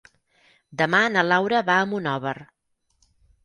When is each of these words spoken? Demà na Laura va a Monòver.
Demà 0.81 1.01
na 1.17 1.25
Laura 1.33 1.61
va 1.69 1.77
a 1.83 1.87
Monòver. 1.95 2.37